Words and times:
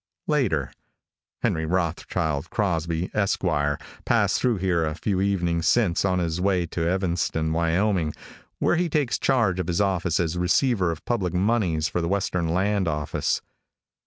Later. 0.25 0.71
Henry 1.43 1.67
Rothschild 1.67 2.49
Crosby, 2.49 3.11
Esq., 3.13 3.39
passed 4.03 4.41
through 4.41 4.57
here 4.57 4.83
a 4.83 4.95
few 4.95 5.21
evenings 5.21 5.67
since, 5.67 6.03
on 6.03 6.17
his 6.17 6.41
way 6.41 6.65
to 6.65 6.89
Evanston, 6.89 7.53
Wyoming, 7.53 8.15
where 8.57 8.77
he 8.77 8.89
takes 8.89 9.19
charge 9.19 9.59
of 9.59 9.67
his 9.67 9.79
office 9.79 10.19
as 10.19 10.39
receiver 10.39 10.89
of 10.89 11.05
public 11.05 11.35
moneys 11.35 11.87
for 11.87 12.01
the 12.01 12.07
western 12.09 12.47
land 12.47 12.87
office. 12.87 13.43